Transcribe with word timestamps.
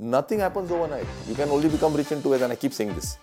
Nothing 0.00 0.40
happens 0.40 0.72
overnight. 0.72 1.06
You 1.28 1.36
can 1.36 1.48
only 1.50 1.68
become 1.68 1.94
rich 1.94 2.10
in 2.10 2.20
two 2.20 2.30
ways, 2.30 2.42
and 2.42 2.52
I 2.52 2.56
keep 2.56 2.72
saying 2.72 2.92
this. 2.96 3.14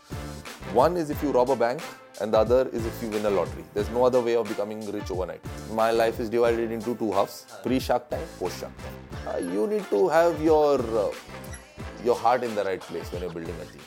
One 0.71 0.95
is 0.95 1.09
if 1.09 1.21
you 1.21 1.31
rob 1.31 1.49
a 1.49 1.55
bank, 1.55 1.81
and 2.21 2.33
the 2.33 2.37
other 2.37 2.69
is 2.71 2.85
if 2.85 3.03
you 3.03 3.09
win 3.09 3.25
a 3.25 3.29
lottery. 3.29 3.65
There's 3.73 3.89
no 3.89 4.05
other 4.05 4.21
way 4.21 4.37
of 4.37 4.47
becoming 4.47 4.89
rich 4.89 5.11
overnight. 5.11 5.41
My 5.73 5.91
life 5.91 6.21
is 6.21 6.29
divided 6.29 6.71
into 6.71 6.95
two 6.95 7.11
halves: 7.11 7.45
pre-Shark 7.61 8.09
Tank, 8.09 8.25
post-Shark 8.39 8.71
Tank. 8.77 9.35
Uh, 9.35 9.39
you 9.39 9.67
need 9.67 9.83
to 9.89 10.07
have 10.07 10.41
your 10.41 10.79
uh, 10.97 11.09
your 12.05 12.15
heart 12.15 12.41
in 12.41 12.55
the 12.55 12.63
right 12.63 12.79
place 12.79 13.11
when 13.11 13.23
you're 13.23 13.33
building 13.33 13.55
a 13.61 13.65
team. 13.65 13.81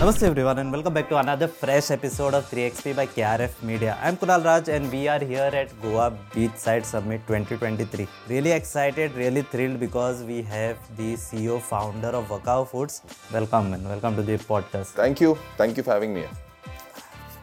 Namaste 0.00 0.22
everyone 0.22 0.58
and 0.60 0.70
welcome 0.70 0.94
back 0.94 1.08
to 1.08 1.16
another 1.18 1.48
fresh 1.48 1.90
episode 1.90 2.32
of 2.32 2.48
3XP 2.48 2.94
by 2.94 3.04
KRF 3.04 3.54
Media. 3.64 3.98
I'm 4.00 4.16
Kunal 4.16 4.44
Raj 4.44 4.68
and 4.68 4.92
we 4.92 5.08
are 5.08 5.18
here 5.18 5.50
at 5.60 5.72
Goa 5.82 6.16
Beachside 6.32 6.84
Summit 6.84 7.20
2023. 7.26 8.06
Really 8.28 8.52
excited, 8.52 9.12
really 9.16 9.42
thrilled 9.42 9.80
because 9.80 10.22
we 10.22 10.42
have 10.42 10.78
the 10.96 11.14
CEO 11.14 11.60
founder 11.60 12.10
of 12.18 12.28
Wakao 12.28 12.68
Foods. 12.68 13.02
Welcome 13.32 13.74
and 13.74 13.84
welcome 13.88 14.14
to 14.14 14.22
the 14.22 14.38
podcast. 14.38 14.92
Thank 15.02 15.20
you. 15.20 15.36
Thank 15.56 15.76
you 15.76 15.82
for 15.82 15.94
having 15.94 16.14
me. 16.14 16.26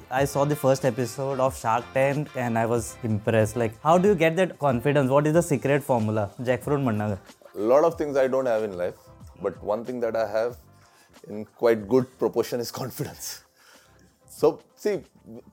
I 0.10 0.24
saw 0.24 0.46
the 0.46 0.56
first 0.56 0.86
episode 0.86 1.42
of 1.42 1.58
Shark 1.60 1.84
Tank 1.94 2.30
and 2.38 2.58
I 2.58 2.66
was 2.66 2.96
impressed. 3.04 3.58
Like, 3.58 3.74
how 3.84 3.98
do 3.98 4.08
you 4.08 4.16
get 4.16 4.38
that 4.38 4.60
confidence? 4.60 5.12
What 5.12 5.28
is 5.28 5.34
the 5.34 5.44
secret 5.44 5.84
formula? 5.84 6.32
Jackfruit 6.42 6.82
manna. 6.82 7.20
A 7.54 7.60
lot 7.60 7.84
of 7.84 7.96
things 7.96 8.16
I 8.16 8.30
don't 8.30 8.46
have 8.46 8.64
in 8.64 8.78
life, 8.78 8.96
but 9.42 9.62
one 9.62 9.84
thing 9.84 10.00
that 10.00 10.16
I 10.16 10.26
have 10.32 10.56
in 11.28 11.46
quite 11.46 11.88
good 11.88 12.18
proportion 12.20 12.60
is 12.60 12.72
confidence. 12.72 13.44
So, 14.28 14.62
see, 14.76 15.02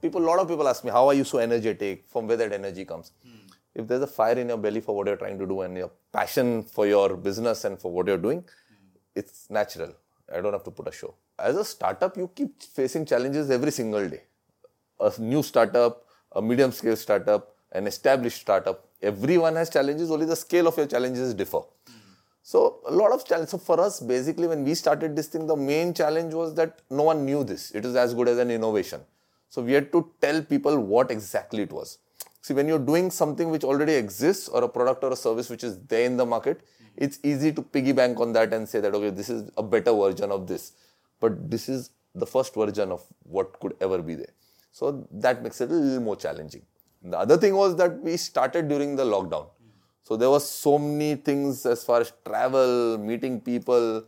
people, 0.01 0.21
a 0.21 0.27
lot 0.27 0.39
of 0.39 0.47
people 0.47 0.67
ask 0.67 0.83
me, 0.83 0.91
how 0.91 1.07
are 1.07 1.13
you 1.13 1.23
so 1.23 1.39
energetic? 1.39 2.05
From 2.09 2.27
where 2.27 2.37
that 2.37 2.51
energy 2.51 2.85
comes? 2.85 3.11
Hmm. 3.23 3.47
If 3.75 3.87
there's 3.87 4.01
a 4.03 4.07
fire 4.07 4.37
in 4.37 4.49
your 4.49 4.57
belly 4.57 4.81
for 4.81 4.95
what 4.95 5.07
you're 5.07 5.15
trying 5.15 5.39
to 5.39 5.47
do 5.47 5.61
and 5.61 5.77
your 5.77 5.91
passion 6.11 6.63
for 6.63 6.85
your 6.85 7.15
business 7.15 7.63
and 7.63 7.79
for 7.79 7.91
what 7.91 8.07
you're 8.07 8.17
doing, 8.17 8.39
hmm. 8.41 8.97
it's 9.15 9.49
natural. 9.49 9.93
I 10.33 10.41
don't 10.41 10.53
have 10.53 10.63
to 10.65 10.71
put 10.71 10.87
a 10.87 10.91
show. 10.91 11.15
As 11.39 11.55
a 11.55 11.65
startup, 11.65 12.17
you 12.17 12.29
keep 12.35 12.61
facing 12.61 13.05
challenges 13.05 13.49
every 13.49 13.71
single 13.71 14.07
day. 14.07 14.23
A 14.99 15.11
new 15.19 15.41
startup, 15.41 16.05
a 16.33 16.41
medium 16.41 16.71
scale 16.71 16.95
startup, 16.95 17.55
an 17.71 17.87
established 17.87 18.41
startup, 18.41 18.87
everyone 19.01 19.55
has 19.55 19.69
challenges, 19.69 20.11
only 20.11 20.25
the 20.25 20.35
scale 20.35 20.67
of 20.67 20.77
your 20.77 20.85
challenges 20.87 21.33
differ. 21.33 21.61
Hmm. 21.87 22.02
So 22.45 22.81
a 22.85 22.91
lot 22.91 23.13
of. 23.13 23.47
So 23.49 23.57
for 23.57 23.79
us, 23.79 24.01
basically, 24.01 24.47
when 24.47 24.63
we 24.65 24.75
started 24.75 25.15
this 25.15 25.27
thing, 25.27 25.47
the 25.47 25.55
main 25.55 25.93
challenge 25.93 26.33
was 26.33 26.53
that 26.55 26.81
no 26.89 27.03
one 27.03 27.25
knew 27.25 27.43
this. 27.43 27.71
It 27.71 27.85
was 27.85 27.95
as 27.95 28.13
good 28.13 28.27
as 28.27 28.37
an 28.37 28.51
innovation. 28.51 29.01
So 29.49 29.61
we 29.61 29.71
had 29.71 29.91
to 29.93 30.11
tell 30.19 30.41
people 30.41 30.77
what 30.77 31.09
exactly 31.09 31.63
it 31.63 31.71
was. 31.71 31.99
See, 32.41 32.53
when 32.53 32.67
you're 32.67 32.79
doing 32.79 33.09
something 33.11 33.49
which 33.49 33.63
already 33.63 33.93
exists, 33.93 34.49
or 34.49 34.63
a 34.65 34.67
product 34.67 35.03
or 35.05 35.13
a 35.13 35.15
service 35.15 35.49
which 35.49 35.63
is 35.63 35.79
there 35.87 36.05
in 36.05 36.17
the 36.17 36.25
market, 36.25 36.61
it's 36.97 37.19
easy 37.23 37.53
to 37.53 37.61
piggy 37.61 37.93
bank 37.93 38.19
on 38.19 38.33
that 38.33 38.53
and 38.53 38.67
say 38.67 38.81
that 38.81 38.93
okay, 38.93 39.09
this 39.09 39.29
is 39.29 39.49
a 39.57 39.63
better 39.63 39.93
version 39.93 40.29
of 40.29 40.45
this. 40.45 40.73
But 41.21 41.49
this 41.49 41.69
is 41.69 41.91
the 42.13 42.27
first 42.27 42.53
version 42.53 42.91
of 42.91 43.03
what 43.23 43.57
could 43.61 43.75
ever 43.79 44.01
be 44.01 44.15
there. 44.15 44.33
So 44.73 45.07
that 45.11 45.41
makes 45.41 45.61
it 45.61 45.71
a 45.71 45.73
little 45.73 46.01
more 46.01 46.17
challenging. 46.17 46.63
The 47.03 47.17
other 47.17 47.37
thing 47.37 47.55
was 47.55 47.77
that 47.77 47.99
we 48.01 48.17
started 48.17 48.67
during 48.67 48.97
the 48.97 49.05
lockdown. 49.05 49.47
So 50.03 50.17
there 50.17 50.29
were 50.29 50.39
so 50.39 50.77
many 50.77 51.15
things 51.15 51.65
as 51.65 51.83
far 51.83 52.01
as 52.01 52.11
travel, 52.25 52.97
meeting 52.97 53.39
people, 53.39 54.03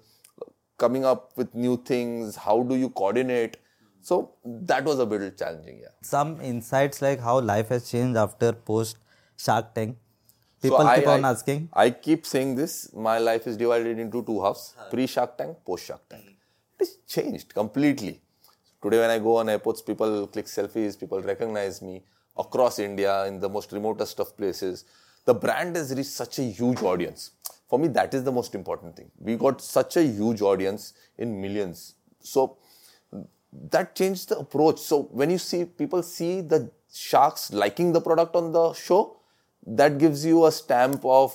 coming 0.77 1.05
up 1.05 1.31
with 1.37 1.55
new 1.55 1.77
things. 1.77 2.35
How 2.35 2.63
do 2.63 2.75
you 2.75 2.89
coordinate? 2.89 3.57
So 4.02 4.33
that 4.45 4.83
was 4.83 4.99
a 4.99 5.05
bit 5.05 5.37
challenging. 5.37 5.79
Yeah. 5.81 5.93
Some 6.02 6.41
insights 6.41 7.02
like 7.02 7.19
how 7.19 7.39
life 7.39 7.69
has 7.69 7.89
changed 7.89 8.17
after 8.17 8.52
post 8.53 8.97
Shark 9.37 9.73
Tank. 9.73 9.97
People 10.61 10.79
so 10.79 10.95
keep 10.95 11.07
I, 11.07 11.13
on 11.13 11.25
I- 11.25 11.29
asking. 11.29 11.69
I 11.73 11.89
keep 11.91 12.25
saying 12.25 12.55
this. 12.55 12.93
My 12.93 13.17
life 13.17 13.47
is 13.47 13.57
divided 13.57 13.97
into 13.97 14.21
two 14.23 14.41
halves: 14.43 14.75
pre-Shark 14.91 15.37
Tank, 15.37 15.57
post-Shark 15.65 16.07
Tank. 16.09 16.25
It 16.25 16.80
has 16.80 16.97
changed 17.07 17.53
completely. 17.53 18.21
Today, 18.83 18.99
when 18.99 19.09
I 19.09 19.19
go 19.19 19.37
on 19.37 19.49
airports, 19.49 19.81
people 19.81 20.27
click 20.27 20.45
selfies. 20.45 20.99
People 20.99 21.21
recognize 21.21 21.81
me 21.81 22.03
across 22.37 22.80
India 22.80 23.25
in 23.25 23.39
the 23.39 23.49
most 23.49 23.71
remotest 23.71 24.20
of 24.20 24.36
places. 24.37 24.86
The 25.25 25.33
brand 25.33 25.75
has 25.75 25.93
reached 25.93 26.11
such 26.11 26.39
a 26.39 26.43
huge 26.43 26.81
audience. 26.81 27.31
For 27.67 27.80
me, 27.80 27.87
that 27.89 28.13
is 28.13 28.23
the 28.23 28.31
most 28.31 28.53
important 28.53 28.95
thing. 28.95 29.09
We 29.19 29.36
got 29.36 29.61
such 29.61 29.97
a 29.97 30.03
huge 30.03 30.41
audience 30.41 30.93
in 31.17 31.41
millions. 31.41 31.95
So 32.19 32.58
that 33.71 33.95
changed 33.95 34.30
the 34.30 34.37
approach. 34.39 34.80
So 34.80 35.03
when 35.11 35.30
you 35.31 35.37
see 35.39 35.65
people 35.65 36.03
see 36.03 36.41
the 36.41 36.69
sharks 36.93 37.52
liking 37.52 37.91
the 37.91 38.02
product 38.02 38.35
on 38.35 38.52
the 38.52 38.73
show, 38.73 39.17
that 39.65 39.97
gives 39.97 40.23
you 40.25 40.45
a 40.45 40.52
stamp 40.52 41.03
of 41.03 41.33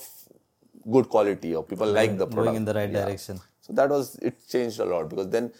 good 0.89 1.09
quality 1.09 1.53
or 1.53 1.63
people 1.63 1.87
like 1.87 2.17
the 2.17 2.25
product. 2.25 2.45
Going 2.45 2.55
in 2.55 2.65
the 2.65 2.73
right 2.73 2.89
Yeah. 2.89 3.05
direction. 3.05 3.41
So 3.59 3.73
that 3.73 3.89
was 3.89 4.15
it 4.15 4.35
changed 4.47 4.79
a 4.79 4.85
lot 4.85 5.09
because 5.09 5.27
then 5.29 5.51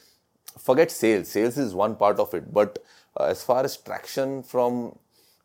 forget 0.57 0.89
sales. 0.89 1.27
Sales 1.27 1.57
is 1.57 1.73
one 1.75 1.95
part 1.95 2.19
of 2.19 2.33
it, 2.33 2.51
but 2.53 2.79
uh, 3.19 3.25
as 3.25 3.43
far 3.43 3.63
as 3.63 3.75
traction 3.77 4.41
from 4.41 4.97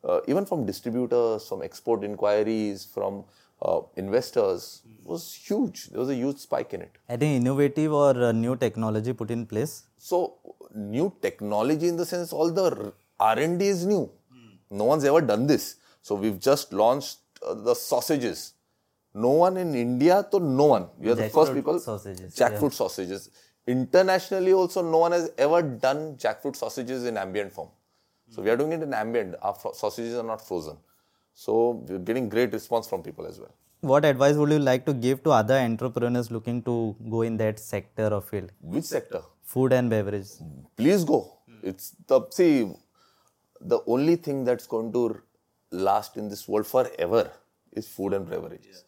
uh, 0.06 0.20
even 0.26 0.46
from 0.46 0.64
distributors, 0.64 1.48
from 1.48 1.62
export 1.62 2.04
inquiries, 2.04 2.84
from 2.84 3.24
uh, 3.62 3.80
investors 3.96 4.82
was 5.04 5.32
huge. 5.34 5.86
There 5.90 6.00
was 6.00 6.10
a 6.10 6.14
huge 6.14 6.38
spike 6.38 6.74
in 6.74 6.82
it. 6.82 6.98
Any 7.08 7.36
innovative 7.36 7.92
or 7.92 8.10
uh, 8.10 8.32
new 8.32 8.56
technology 8.56 9.12
put 9.12 9.30
in 9.30 9.46
place? 9.46 9.84
So 9.96 10.34
new 10.74 11.12
technology 11.22 11.88
in 11.88 11.96
the 11.96 12.06
sense 12.06 12.32
all 12.32 12.50
the 12.50 12.92
R 13.18 13.38
and 13.38 13.58
D 13.58 13.68
is 13.68 13.86
new. 13.86 14.10
No 14.70 14.84
one's 14.84 15.04
ever 15.04 15.20
done 15.20 15.46
this. 15.46 15.76
So 16.02 16.14
we've 16.14 16.38
just 16.38 16.72
launched 16.72 17.18
uh, 17.46 17.54
the 17.54 17.74
sausages. 17.74 18.54
No 19.14 19.30
one 19.30 19.56
in 19.56 19.74
India, 19.74 20.26
to 20.30 20.38
no 20.38 20.66
one. 20.66 20.88
We 20.98 21.10
are 21.10 21.14
the 21.14 21.30
first 21.30 21.54
people. 21.54 21.78
sausages, 21.78 22.36
Jackfruit 22.36 22.72
sausages. 22.72 23.30
Internationally, 23.66 24.52
also, 24.52 24.82
no 24.82 24.98
one 24.98 25.12
has 25.12 25.30
ever 25.38 25.62
done 25.62 26.16
jackfruit 26.16 26.54
sausages 26.54 27.04
in 27.04 27.16
ambient 27.16 27.52
form. 27.52 27.68
So 28.30 28.42
we 28.42 28.50
are 28.50 28.56
doing 28.56 28.72
it 28.72 28.82
in 28.82 28.92
ambient. 28.94 29.34
Our 29.42 29.54
fro- 29.54 29.72
sausages 29.72 30.14
are 30.16 30.22
not 30.22 30.46
frozen. 30.46 30.76
So 31.34 31.82
we're 31.88 31.98
getting 31.98 32.28
great 32.28 32.52
response 32.52 32.88
from 32.88 33.02
people 33.02 33.26
as 33.26 33.38
well. 33.38 33.54
What 33.80 34.04
advice 34.04 34.36
would 34.36 34.50
you 34.50 34.58
like 34.58 34.84
to 34.86 34.94
give 34.94 35.22
to 35.24 35.30
other 35.30 35.54
entrepreneurs 35.54 36.30
looking 36.30 36.62
to 36.62 36.96
go 37.10 37.22
in 37.22 37.36
that 37.36 37.58
sector 37.58 38.08
or 38.12 38.20
field? 38.20 38.50
Which 38.60 38.84
sector? 38.84 39.22
Food 39.42 39.72
and 39.72 39.88
beverage. 39.90 40.28
please 40.76 41.04
go. 41.04 41.38
It's 41.62 41.92
the 42.06 42.20
see 42.30 42.72
the 43.60 43.78
only 43.86 44.16
thing 44.16 44.44
that's 44.44 44.66
going 44.66 44.92
to 44.92 45.20
last 45.70 46.16
in 46.16 46.28
this 46.28 46.48
world 46.48 46.66
forever 46.66 47.30
is 47.72 47.86
food 47.88 48.12
and 48.14 48.28
beverages. 48.28 48.84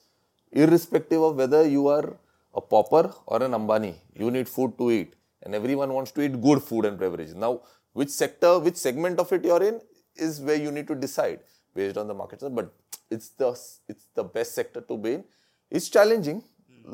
Irrespective 0.52 1.22
of 1.22 1.36
whether 1.36 1.66
you 1.66 1.88
are 1.88 2.16
a 2.54 2.60
pauper 2.60 3.12
or 3.26 3.42
an 3.42 3.52
Ambani, 3.52 3.94
you 4.14 4.30
need 4.30 4.48
food 4.48 4.76
to 4.78 4.90
eat, 4.90 5.14
and 5.42 5.54
everyone 5.54 5.92
wants 5.92 6.10
to 6.12 6.22
eat 6.22 6.40
good 6.40 6.62
food 6.62 6.84
and 6.86 6.98
beverages. 6.98 7.34
Now, 7.34 7.60
which 7.98 8.10
sector, 8.22 8.52
which 8.66 8.78
segment 8.86 9.18
of 9.22 9.32
it 9.36 9.44
you're 9.50 9.64
in 9.70 9.80
is 10.26 10.40
where 10.40 10.60
you 10.64 10.70
need 10.76 10.88
to 10.92 10.96
decide 11.06 11.40
based 11.74 11.96
on 12.02 12.06
the 12.12 12.16
market. 12.22 12.42
But 12.58 12.72
it's 13.10 13.28
the 13.42 13.50
it's 13.92 14.06
the 14.14 14.24
best 14.36 14.54
sector 14.60 14.80
to 14.90 14.96
be 15.06 15.14
in. 15.18 15.24
It's 15.70 15.88
challenging, 15.96 16.42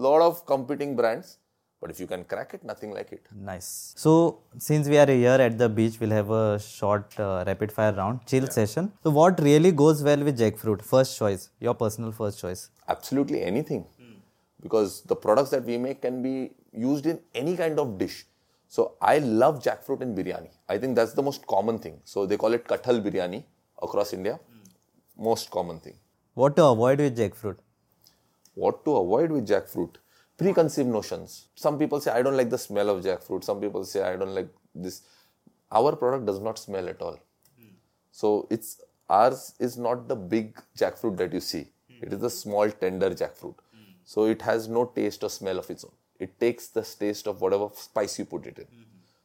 lot 0.08 0.22
of 0.28 0.44
competing 0.52 0.96
brands, 1.00 1.38
but 1.80 1.90
if 1.94 2.00
you 2.02 2.06
can 2.12 2.24
crack 2.32 2.54
it, 2.56 2.64
nothing 2.64 2.92
like 2.98 3.12
it. 3.16 3.26
Nice. 3.50 3.68
So, 4.04 4.12
since 4.58 4.88
we 4.88 4.98
are 4.98 5.06
here 5.06 5.38
at 5.46 5.58
the 5.58 5.68
beach, 5.68 5.98
we'll 6.00 6.16
have 6.20 6.30
a 6.30 6.58
short 6.58 7.18
uh, 7.20 7.44
rapid 7.46 7.70
fire 7.70 7.92
round, 7.92 8.20
chill 8.26 8.46
session. 8.58 8.92
So, 9.04 9.10
what 9.10 9.40
really 9.48 9.72
goes 9.72 10.02
well 10.02 10.24
with 10.28 10.38
jackfruit? 10.38 10.82
First 10.82 11.18
choice, 11.18 11.50
your 11.60 11.74
personal 11.74 12.12
first 12.22 12.40
choice. 12.46 12.70
absolutely 12.92 13.38
anything 13.50 13.82
because 14.64 15.02
the 15.10 15.16
products 15.24 15.50
that 15.54 15.64
we 15.70 15.76
make 15.84 15.98
can 16.04 16.16
be 16.26 16.34
used 16.86 17.06
in 17.12 17.18
any 17.42 17.54
kind 17.60 17.78
of 17.82 17.98
dish 18.02 18.16
so 18.68 18.94
i 19.00 19.18
love 19.18 19.62
jackfruit 19.62 20.00
in 20.02 20.14
biryani. 20.14 20.50
I 20.68 20.78
think 20.78 20.96
that's 20.96 21.12
the 21.12 21.22
most 21.22 21.46
common 21.46 21.78
thing. 21.78 22.00
So 22.04 22.26
they 22.26 22.36
call 22.36 22.52
it 22.54 22.64
kathal 22.66 23.02
biryani 23.02 23.44
across 23.82 24.12
india. 24.12 24.38
Most 25.16 25.50
common 25.50 25.78
thing. 25.80 25.94
What 26.34 26.56
to 26.56 26.64
avoid 26.64 26.98
with 26.98 27.16
jackfruit? 27.16 27.58
what 28.54 28.84
to 28.84 28.96
avoid 28.96 29.30
with 29.32 29.46
jackfruit? 29.48 29.96
Preconceived 30.36 30.88
notions. 30.88 31.48
Some 31.54 31.78
people 31.78 32.00
say 32.00 32.10
i 32.12 32.22
don't 32.22 32.36
like 32.36 32.50
the 32.50 32.58
smell 32.58 32.90
of 32.90 33.04
jackfruit. 33.04 33.44
Some 33.44 33.60
people 33.60 33.84
say 33.84 34.02
i 34.02 34.16
don't 34.16 34.34
like 34.34 34.48
this. 34.74 35.02
Our 35.70 35.94
product 35.96 36.26
does 36.26 36.40
not 36.40 36.58
smell 36.58 36.88
at 36.88 37.00
all. 37.02 37.18
So 38.10 38.46
it's 38.50 38.80
ours 39.08 39.54
is 39.58 39.76
not 39.76 40.08
the 40.08 40.16
big 40.16 40.56
jackfruit 40.76 41.16
that 41.18 41.32
you 41.32 41.40
see. 41.40 41.66
It 42.00 42.12
is 42.12 42.20
the 42.20 42.30
small 42.30 42.70
tender 42.70 43.10
jackfruit. 43.10 43.54
So 44.04 44.24
it 44.24 44.42
has 44.42 44.68
no 44.68 44.84
taste 44.84 45.24
or 45.24 45.30
smell 45.30 45.58
of 45.58 45.70
its 45.70 45.84
own 45.84 45.92
it 46.18 46.38
takes 46.40 46.68
the 46.68 46.82
taste 46.82 47.26
of 47.26 47.40
whatever 47.40 47.68
spice 47.74 48.18
you 48.18 48.24
put 48.24 48.46
it 48.46 48.58
in 48.58 48.66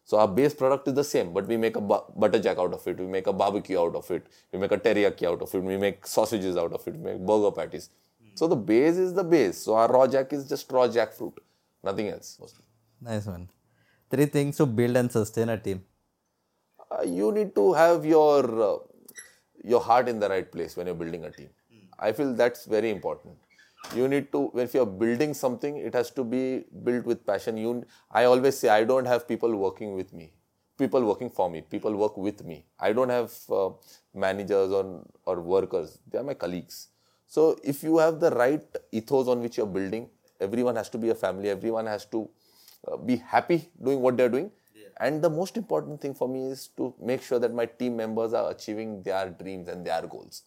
so 0.09 0.17
our 0.17 0.27
base 0.27 0.55
product 0.55 0.87
is 0.87 0.95
the 0.95 1.03
same, 1.03 1.33
but 1.33 1.45
we 1.45 1.55
make 1.55 1.75
a 1.75 1.81
bu- 1.81 2.05
butter 2.21 2.39
jack 2.39 2.57
out 2.57 2.73
of 2.73 2.85
it. 2.87 2.97
We 2.99 3.05
make 3.05 3.27
a 3.27 3.33
barbecue 3.41 3.79
out 3.79 3.95
of 3.95 4.09
it. 4.09 4.25
We 4.51 4.57
make 4.57 4.71
a 4.71 4.77
teriyaki 4.85 5.25
out 5.31 5.43
of 5.43 5.53
it. 5.53 5.61
We 5.61 5.77
make 5.77 6.07
sausages 6.07 6.57
out 6.57 6.73
of 6.73 6.87
it. 6.87 6.95
We 6.95 7.11
make 7.11 7.19
burger 7.27 7.51
patties. 7.51 7.91
So 8.33 8.47
the 8.47 8.55
base 8.55 8.97
is 8.97 9.13
the 9.13 9.23
base. 9.23 9.59
So 9.59 9.75
our 9.75 9.87
raw 9.87 10.07
jack 10.07 10.33
is 10.33 10.49
just 10.49 10.71
raw 10.71 10.87
jackfruit, 10.87 11.37
nothing 11.83 12.07
else. 12.07 12.41
Nice 12.99 13.27
one. 13.27 13.49
Three 14.09 14.25
things 14.25 14.57
to 14.57 14.65
build 14.65 14.97
and 14.97 15.11
sustain 15.11 15.49
a 15.49 15.59
team. 15.59 15.83
Uh, 16.89 17.03
you 17.03 17.31
need 17.31 17.53
to 17.53 17.73
have 17.73 18.03
your 18.03 18.39
uh, 18.69 18.77
your 19.63 19.81
heart 19.81 20.09
in 20.09 20.19
the 20.19 20.29
right 20.29 20.51
place 20.51 20.75
when 20.75 20.87
you're 20.87 21.01
building 21.03 21.25
a 21.25 21.29
team. 21.29 21.49
I 21.99 22.13
feel 22.13 22.33
that's 22.33 22.65
very 22.65 22.89
important. 22.89 23.37
You 23.95 24.07
need 24.07 24.31
to, 24.33 24.51
if 24.55 24.73
you're 24.73 24.85
building 24.85 25.33
something, 25.33 25.77
it 25.77 25.93
has 25.95 26.11
to 26.11 26.23
be 26.23 26.65
built 26.83 27.05
with 27.05 27.25
passion. 27.25 27.57
You, 27.57 27.83
I 28.11 28.25
always 28.25 28.57
say, 28.57 28.69
I 28.69 28.83
don't 28.83 29.05
have 29.05 29.27
people 29.27 29.55
working 29.55 29.95
with 29.95 30.13
me, 30.13 30.31
people 30.77 31.03
working 31.03 31.29
for 31.31 31.49
me, 31.49 31.61
people 31.61 31.95
work 31.95 32.15
with 32.17 32.43
me. 32.43 32.65
I 32.79 32.93
don't 32.93 33.09
have 33.09 33.31
uh, 33.49 33.69
managers 34.13 34.71
or, 34.71 35.03
or 35.25 35.41
workers, 35.41 35.97
they 36.07 36.19
are 36.19 36.23
my 36.23 36.35
colleagues. 36.35 36.89
So 37.25 37.57
if 37.63 37.83
you 37.83 37.97
have 37.97 38.19
the 38.19 38.29
right 38.31 38.63
ethos 38.91 39.27
on 39.27 39.41
which 39.41 39.57
you're 39.57 39.65
building, 39.65 40.09
everyone 40.39 40.75
has 40.75 40.89
to 40.89 40.97
be 40.99 41.09
a 41.09 41.15
family, 41.15 41.49
everyone 41.49 41.87
has 41.87 42.05
to 42.05 42.29
uh, 42.87 42.97
be 42.97 43.15
happy 43.15 43.69
doing 43.83 44.01
what 44.01 44.17
they're 44.17 44.29
doing. 44.29 44.51
And 44.97 45.21
the 45.21 45.29
most 45.29 45.57
important 45.57 46.01
thing 46.01 46.13
for 46.13 46.27
me 46.27 46.51
is 46.51 46.67
to 46.75 46.93
make 47.01 47.23
sure 47.23 47.39
that 47.39 47.53
my 47.53 47.65
team 47.65 47.95
members 47.95 48.33
are 48.33 48.51
achieving 48.51 49.01
their 49.01 49.29
dreams 49.29 49.67
and 49.69 49.85
their 49.85 50.05
goals 50.05 50.43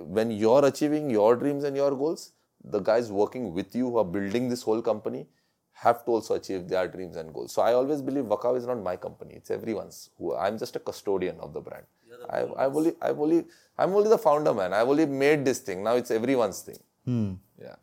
when 0.00 0.30
you're 0.30 0.64
achieving 0.64 1.10
your 1.10 1.36
dreams 1.36 1.64
and 1.64 1.76
your 1.76 1.90
goals, 1.90 2.32
the 2.64 2.80
guys 2.80 3.10
working 3.10 3.52
with 3.52 3.74
you 3.74 3.90
who 3.90 3.98
are 3.98 4.04
building 4.04 4.48
this 4.48 4.62
whole 4.62 4.82
company 4.82 5.26
have 5.72 6.04
to 6.04 6.10
also 6.12 6.34
achieve 6.34 6.68
their 6.68 6.88
dreams 6.88 7.16
and 7.16 7.32
goals. 7.32 7.52
So 7.52 7.62
I 7.62 7.74
always 7.74 8.00
believe 8.02 8.24
Wakao 8.24 8.56
is 8.56 8.66
not 8.66 8.82
my 8.82 8.96
company; 8.96 9.34
it's 9.34 9.50
everyone's. 9.50 10.10
Who 10.18 10.34
I'm 10.34 10.58
just 10.58 10.76
a 10.76 10.78
custodian 10.78 11.38
of 11.40 11.52
the 11.52 11.60
brand. 11.60 11.84
I, 12.30 12.46
I've 12.64 12.74
only, 12.74 12.94
I've 13.00 13.20
only, 13.20 13.44
I'm 13.78 13.94
only 13.94 14.08
the 14.08 14.18
founder, 14.18 14.54
man. 14.54 14.72
I've 14.72 14.88
only 14.88 15.06
made 15.06 15.44
this 15.44 15.58
thing. 15.58 15.84
Now 15.84 15.96
it's 15.96 16.10
everyone's 16.10 16.60
thing. 16.60 16.78
Hmm. 17.04 17.34
Yeah. 17.60 17.76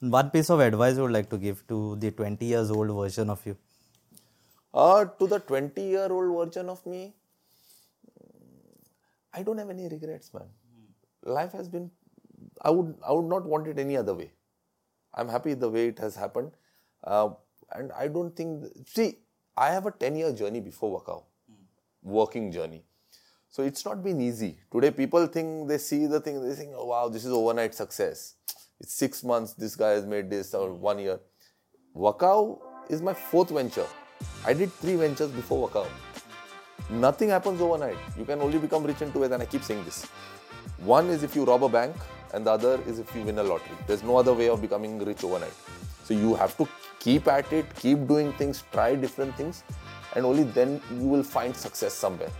One 0.00 0.30
piece 0.30 0.50
of 0.50 0.60
advice 0.60 0.98
I 0.98 1.02
would 1.02 1.12
like 1.12 1.30
to 1.30 1.38
give 1.38 1.66
to 1.68 1.96
the 1.96 2.10
20 2.10 2.44
years 2.44 2.70
old 2.70 2.90
version 2.90 3.30
of 3.30 3.44
you? 3.46 3.56
Uh, 4.72 5.04
to 5.04 5.26
the 5.26 5.38
20 5.38 5.80
year 5.82 6.08
old 6.10 6.48
version 6.48 6.68
of 6.68 6.84
me, 6.86 7.14
I 9.32 9.42
don't 9.42 9.58
have 9.58 9.70
any 9.70 9.88
regrets, 9.88 10.32
man. 10.32 10.48
Life 11.24 11.52
has 11.52 11.68
been, 11.68 11.90
I 12.62 12.70
would, 12.70 12.94
I 13.06 13.12
would 13.12 13.26
not 13.26 13.44
want 13.44 13.66
it 13.66 13.78
any 13.78 13.96
other 13.96 14.14
way. 14.14 14.32
I'm 15.14 15.28
happy 15.28 15.54
the 15.54 15.68
way 15.68 15.88
it 15.88 15.98
has 15.98 16.16
happened. 16.16 16.52
Uh, 17.02 17.30
and 17.72 17.92
I 17.92 18.08
don't 18.08 18.34
think, 18.36 18.64
see, 18.86 19.18
I 19.56 19.70
have 19.70 19.86
a 19.86 19.90
10 19.90 20.16
year 20.16 20.32
journey 20.32 20.60
before 20.60 21.00
Wakao, 21.00 21.24
working 22.02 22.50
journey. 22.52 22.84
So 23.48 23.62
it's 23.62 23.84
not 23.84 24.02
been 24.02 24.20
easy. 24.20 24.58
Today, 24.72 24.90
people 24.90 25.26
think 25.28 25.68
they 25.68 25.78
see 25.78 26.06
the 26.06 26.20
thing, 26.20 26.46
they 26.46 26.54
think, 26.54 26.72
oh, 26.74 26.86
wow, 26.86 27.08
this 27.08 27.24
is 27.24 27.30
overnight 27.30 27.74
success. 27.74 28.34
It's 28.80 28.92
six 28.92 29.22
months, 29.22 29.52
this 29.52 29.76
guy 29.76 29.90
has 29.90 30.04
made 30.04 30.28
this, 30.28 30.54
or 30.54 30.72
one 30.72 30.98
year. 30.98 31.20
Wakao 31.94 32.58
is 32.88 33.00
my 33.00 33.14
fourth 33.14 33.50
venture. 33.50 33.86
I 34.44 34.54
did 34.54 34.72
three 34.72 34.96
ventures 34.96 35.30
before 35.30 35.68
Wakao. 35.68 35.86
Nothing 36.90 37.28
happens 37.28 37.60
overnight. 37.60 37.96
You 38.18 38.24
can 38.24 38.40
only 38.40 38.58
become 38.58 38.82
rich 38.82 39.00
in 39.02 39.12
two 39.12 39.20
ways, 39.20 39.30
and 39.30 39.42
I 39.42 39.46
keep 39.46 39.62
saying 39.62 39.84
this. 39.84 40.06
One 40.78 41.08
is 41.08 41.22
if 41.22 41.34
you 41.36 41.44
rob 41.44 41.64
a 41.64 41.68
bank, 41.68 41.96
and 42.34 42.44
the 42.46 42.50
other 42.50 42.80
is 42.86 42.98
if 42.98 43.14
you 43.14 43.22
win 43.22 43.38
a 43.38 43.42
lottery. 43.42 43.76
There's 43.86 44.02
no 44.02 44.16
other 44.16 44.32
way 44.34 44.48
of 44.48 44.60
becoming 44.60 44.98
rich 44.98 45.22
overnight. 45.24 45.52
So 46.04 46.14
you 46.14 46.34
have 46.34 46.56
to 46.58 46.68
keep 46.98 47.28
at 47.28 47.52
it, 47.52 47.66
keep 47.76 48.06
doing 48.08 48.32
things, 48.32 48.64
try 48.72 48.94
different 48.94 49.36
things, 49.36 49.62
and 50.14 50.26
only 50.26 50.42
then 50.42 50.80
you 50.90 51.06
will 51.06 51.22
find 51.22 51.56
success 51.56 51.94
somewhere. 51.94 52.30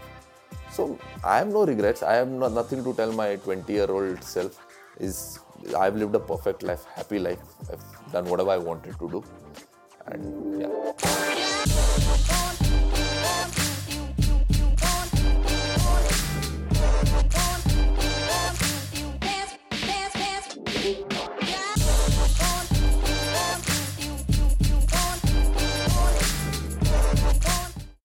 So 0.71 0.99
I 1.23 1.39
have 1.39 1.49
no 1.49 1.65
regrets. 1.65 2.03
I 2.03 2.15
have 2.15 2.29
no, 2.29 2.49
nothing 2.49 2.83
to 2.83 2.93
tell 2.95 3.13
my 3.13 3.37
20 3.37 3.73
year 3.73 3.91
old 3.91 4.23
self. 4.23 4.59
Is 4.99 5.39
I've 5.77 5.97
lived 5.97 6.15
a 6.15 6.21
perfect 6.21 6.63
life, 6.63 6.85
happy 6.95 7.19
life. 7.19 7.39
I've 7.73 8.13
done 8.13 8.27
whatever 8.27 8.51
I 8.51 8.59
wanted 8.59 8.99
to 8.99 9.11
do, 9.11 9.25
and 10.07 10.61
yeah. 10.61 12.51